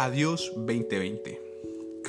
[0.00, 1.42] Adiós 2020.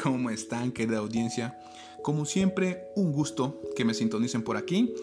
[0.04, 1.58] ¿Cómo están, querida audiencia?
[2.04, 4.94] Como siempre, un gusto que me sintonicen por aquí.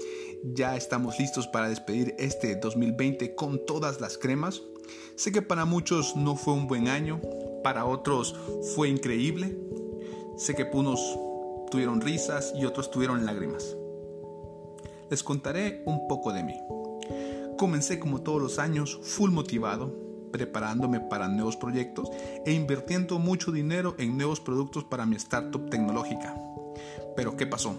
[0.45, 4.63] Ya estamos listos para despedir este 2020 con todas las cremas.
[5.17, 7.21] Sé que para muchos no fue un buen año,
[7.65, 8.37] para otros
[8.77, 9.59] fue increíble.
[10.37, 11.01] Sé que unos
[11.73, 13.77] tuvieron risas y otros tuvieron lágrimas.
[15.11, 16.55] Les contaré un poco de mí.
[17.59, 20.06] Comencé como todos los años full motivado,
[20.37, 22.11] preparándome para nuevos proyectos
[22.45, 26.35] e invirtiendo mucho dinero en nuevos productos para mi startup tecnológica.
[27.17, 27.75] Pero ¿qué pasó?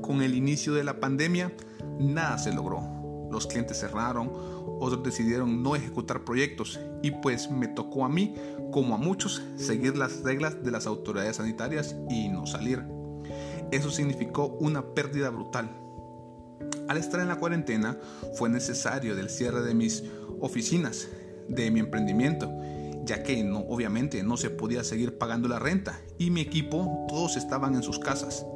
[0.00, 1.52] Con el inicio de la pandemia,
[1.98, 3.28] nada se logró.
[3.32, 4.30] Los clientes cerraron,
[4.78, 8.36] otros decidieron no ejecutar proyectos y pues me tocó a mí,
[8.70, 12.84] como a muchos, seguir las reglas de las autoridades sanitarias y no salir.
[13.72, 15.76] Eso significó una pérdida brutal.
[16.86, 17.98] Al estar en la cuarentena
[18.36, 20.04] fue necesario del cierre de mis
[20.40, 21.08] oficinas
[21.50, 22.50] de mi emprendimiento,
[23.04, 27.36] ya que no, obviamente no se podía seguir pagando la renta y mi equipo todos
[27.36, 28.46] estaban en sus casas.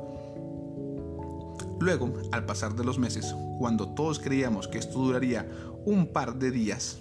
[1.80, 5.48] Luego, al pasar de los meses, cuando todos creíamos que esto duraría
[5.84, 6.98] un par de días,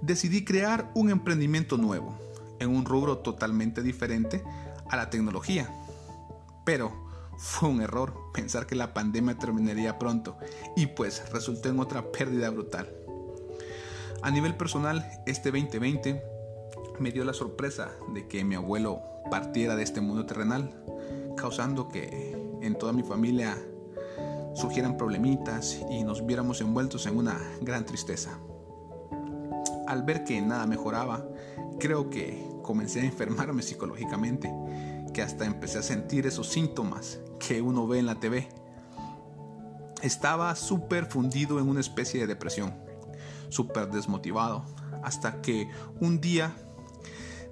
[0.00, 2.18] decidí crear un emprendimiento nuevo,
[2.58, 4.42] en un rubro totalmente diferente
[4.88, 5.68] a la tecnología.
[6.64, 6.92] Pero
[7.36, 10.36] fue un error pensar que la pandemia terminaría pronto
[10.76, 12.94] y pues resultó en otra pérdida brutal.
[14.22, 16.22] A nivel personal, este 2020
[16.98, 20.84] me dio la sorpresa de que mi abuelo partiera de este mundo terrenal,
[21.38, 23.56] causando que en toda mi familia
[24.54, 28.38] surgieran problemitas y nos viéramos envueltos en una gran tristeza.
[29.86, 31.26] Al ver que nada mejoraba,
[31.78, 34.52] creo que comencé a enfermarme psicológicamente,
[35.14, 38.48] que hasta empecé a sentir esos síntomas que uno ve en la TV.
[40.02, 42.89] Estaba súper fundido en una especie de depresión
[43.50, 44.64] súper desmotivado.
[45.02, 45.68] Hasta que
[46.00, 46.54] un día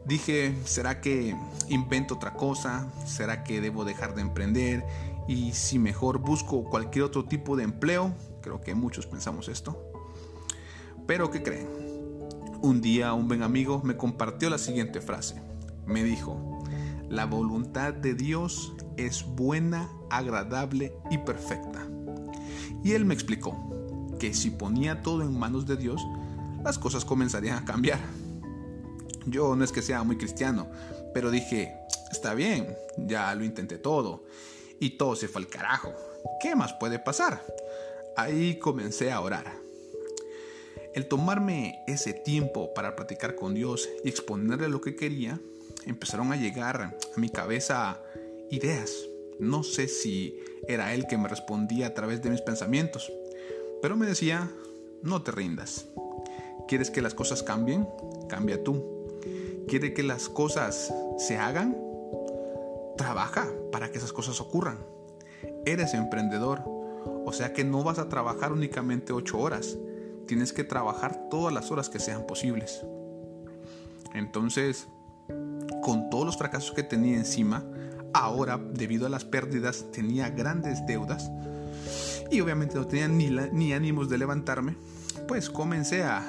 [0.06, 1.36] dije, ¿será que
[1.68, 2.90] invento otra cosa?
[3.06, 4.84] ¿Será que debo dejar de emprender?
[5.28, 9.92] Y si mejor busco cualquier otro tipo de empleo, creo que muchos pensamos esto.
[11.06, 11.68] Pero ¿qué creen?
[12.62, 15.40] Un día un buen amigo me compartió la siguiente frase.
[15.86, 16.62] Me dijo,
[17.08, 21.86] la voluntad de Dios es buena, agradable y perfecta.
[22.82, 23.67] Y él me explicó,
[24.18, 26.00] que si ponía todo en manos de Dios,
[26.62, 28.00] las cosas comenzarían a cambiar.
[29.26, 30.68] Yo no es que sea muy cristiano,
[31.14, 31.74] pero dije,
[32.10, 34.24] está bien, ya lo intenté todo
[34.80, 35.92] y todo se fue al carajo.
[36.40, 37.44] ¿Qué más puede pasar?
[38.16, 39.52] Ahí comencé a orar.
[40.94, 45.40] El tomarme ese tiempo para platicar con Dios y exponerle lo que quería,
[45.86, 48.00] empezaron a llegar a mi cabeza
[48.50, 48.92] ideas.
[49.38, 50.36] No sé si
[50.66, 53.12] era Él que me respondía a través de mis pensamientos,
[53.80, 54.50] pero me decía,
[55.02, 55.86] no te rindas.
[56.66, 57.88] ¿Quieres que las cosas cambien?
[58.28, 58.84] Cambia tú.
[59.68, 61.76] ¿Quieres que las cosas se hagan?
[62.96, 64.78] Trabaja para que esas cosas ocurran.
[65.64, 66.62] Eres emprendedor,
[67.24, 69.76] o sea que no vas a trabajar únicamente ocho horas.
[70.26, 72.82] Tienes que trabajar todas las horas que sean posibles.
[74.14, 74.88] Entonces,
[75.82, 77.64] con todos los fracasos que tenía encima,
[78.12, 81.30] ahora, debido a las pérdidas, tenía grandes deudas
[82.30, 84.76] y obviamente no tenía ni, ni ánimos de levantarme,
[85.26, 86.22] pues comencé a,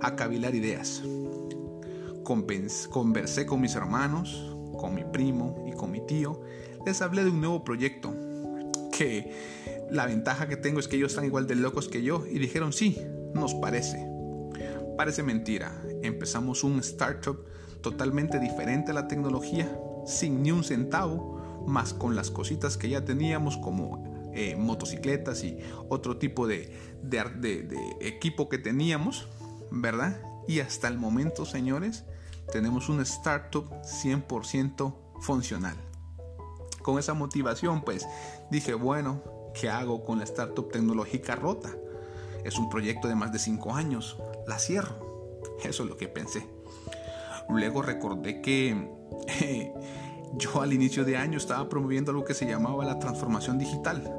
[0.00, 1.02] a cavilar ideas.
[2.24, 6.40] conversé con mis hermanos, con mi primo y con mi tío.
[6.86, 8.14] Les hablé de un nuevo proyecto
[8.96, 9.32] que
[9.90, 12.72] la ventaja que tengo es que ellos están igual de locos que yo y dijeron
[12.72, 12.98] sí,
[13.34, 14.06] nos parece.
[14.96, 15.72] Parece mentira.
[16.02, 17.44] Empezamos un startup
[17.80, 19.70] totalmente diferente a la tecnología,
[20.06, 25.58] sin ni un centavo, más con las cositas que ya teníamos como eh, motocicletas y
[25.88, 26.72] otro tipo de,
[28.00, 29.28] equipo que teníamos,
[29.70, 30.20] ¿verdad?
[30.46, 32.04] Y hasta el momento, señores,
[32.52, 35.76] tenemos un startup 100% funcional.
[36.82, 38.06] Con esa motivación, pues
[38.50, 39.22] dije, bueno,
[39.54, 41.74] ¿qué hago con la startup tecnológica rota?
[42.44, 44.16] Es un proyecto de más de 5 años,
[44.46, 45.40] la cierro.
[45.62, 46.46] Eso es lo que pensé.
[47.48, 48.88] Luego recordé que
[50.34, 54.12] yo al inicio de año estaba promoviendo algo que se llamaba la transformación digital.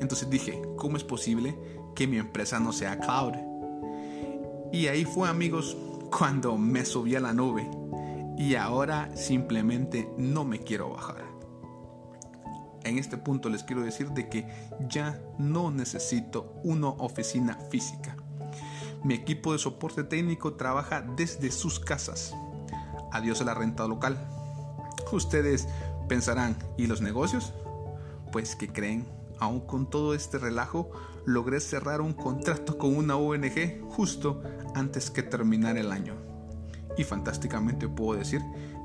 [0.00, 1.56] Entonces dije, ¿cómo es posible
[1.94, 3.34] que mi empresa no sea cloud?
[4.72, 5.76] Y ahí fue amigos
[6.16, 7.68] cuando me subí a la nube
[8.36, 11.24] y ahora simplemente no me quiero bajar.
[12.82, 14.46] En este punto les quiero decir de que
[14.88, 18.16] ya no necesito una oficina física.
[19.04, 22.34] Mi equipo de soporte técnico trabaja desde sus casas.
[23.12, 24.18] Adiós a la renta local.
[25.12, 25.68] Ustedes
[26.08, 27.52] pensarán, ¿y los negocios?
[28.32, 29.06] Pues que creen
[29.38, 30.90] Aún con todo este relajo,
[31.26, 34.42] logré cerrar un contrato con una ONG justo
[34.74, 36.14] antes que terminar el año.
[36.96, 38.40] y fantásticamente puedo decir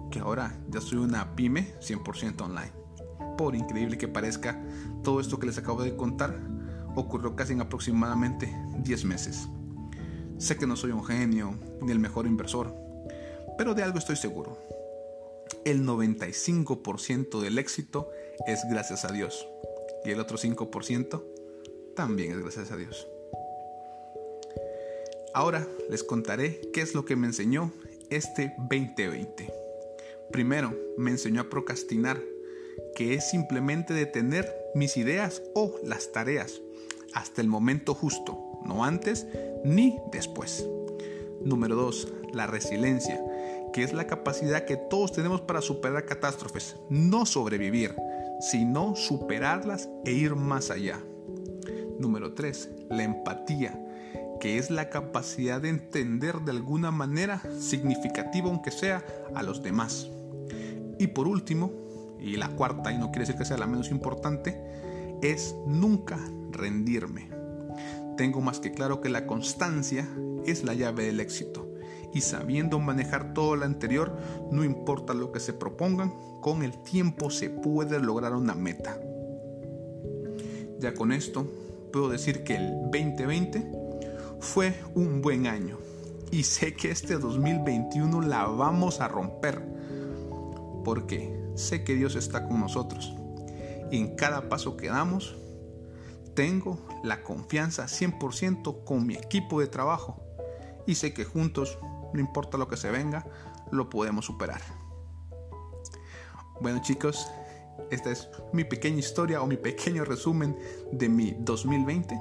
[0.10, 2.72] que ahora ya soy una pyme 100% online.
[3.38, 4.60] Por increíble que parezca,
[5.04, 6.40] todo esto que les acabo de contar
[6.96, 9.48] ocurrió casi en aproximadamente 10 meses.
[10.40, 11.54] Sé que no soy un genio
[11.84, 12.76] ni el mejor inversor,
[13.60, 14.58] pero de algo estoy seguro.
[15.66, 18.10] El 95% del éxito
[18.48, 19.48] es gracias a Dios
[20.06, 21.24] y el otro 5%
[21.96, 23.08] también es gracias a Dios.
[25.34, 27.72] Ahora les contaré qué es lo que me enseñó
[28.10, 29.54] este 2020.
[30.32, 32.20] Primero, me enseñó a procrastinar,
[32.96, 36.62] que es simplemente detener mis ideas o las tareas
[37.14, 39.28] hasta el momento justo, no antes
[39.64, 40.66] ni después.
[41.44, 42.14] Número 2.
[42.34, 43.24] La resiliencia,
[43.74, 47.96] que es la capacidad que todos tenemos para superar catástrofes, no sobrevivir,
[48.40, 51.00] sino superarlas e ir más allá.
[52.00, 52.70] Número 3.
[52.90, 53.80] La empatía,
[54.40, 59.06] que es la capacidad de entender de alguna manera significativa, aunque sea,
[59.36, 60.10] a los demás.
[60.98, 61.72] Y por último,
[62.20, 64.62] y la cuarta, y no quiere decir que sea la menos importante,
[65.22, 66.18] es nunca
[66.52, 67.30] rendirme.
[68.18, 70.08] Tengo más que claro que la constancia
[70.46, 71.69] es la llave del éxito.
[72.14, 74.18] Y sabiendo manejar todo lo anterior,
[74.52, 79.00] no importa lo que se propongan, con el tiempo se puede lograr una meta.
[80.80, 81.46] Ya con esto,
[81.92, 83.72] puedo decir que el 2020
[84.40, 85.78] fue un buen año
[86.32, 89.62] y sé que este 2021 la vamos a romper
[90.84, 93.14] porque sé que Dios está con nosotros
[93.92, 95.36] y en cada paso que damos
[96.36, 100.24] tengo la confianza 100% con mi equipo de trabajo
[100.86, 101.78] y sé que juntos,
[102.14, 103.26] no importa lo que se venga,
[103.72, 104.62] lo podemos superar.
[106.62, 107.32] Bueno chicos,
[107.92, 110.58] esta es mi pequeña historia o mi pequeño resumen
[110.92, 112.20] de mi 2020.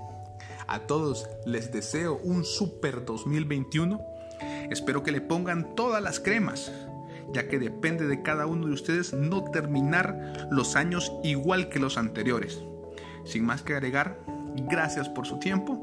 [0.67, 4.01] A todos les deseo un super 2021.
[4.71, 6.71] Espero que le pongan todas las cremas,
[7.33, 11.99] ya que depende de cada uno de ustedes no terminar los años igual que los
[11.99, 12.63] anteriores.
[13.25, 14.21] Sin más que agregar,
[14.69, 15.75] gracias por su tiempo.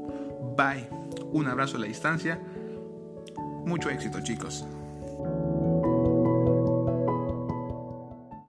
[0.56, 0.88] Bye.
[1.32, 2.40] Un abrazo a la distancia.
[3.66, 4.64] Mucho éxito chicos.